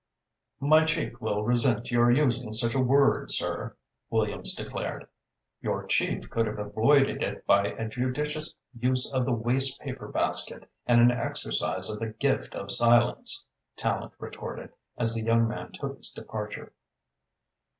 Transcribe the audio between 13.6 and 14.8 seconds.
Tallente retorted,